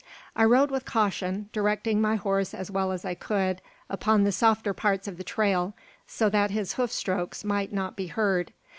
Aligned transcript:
I 0.35 0.45
rode 0.45 0.71
with 0.71 0.83
caution, 0.83 1.49
directing 1.53 2.01
my 2.01 2.15
horse 2.15 2.55
as 2.55 2.71
well 2.71 2.91
as 2.91 3.05
I 3.05 3.13
could 3.13 3.61
upon 3.87 4.23
the 4.23 4.31
softer 4.31 4.73
parts 4.73 5.07
of 5.07 5.17
the 5.17 5.23
trail, 5.23 5.75
so 6.07 6.27
that 6.31 6.49
his 6.49 6.73
hoof 6.73 6.91
strokes 6.91 7.43
might 7.43 7.71
not 7.71 7.95
be 7.95 8.07
heard. 8.07 8.51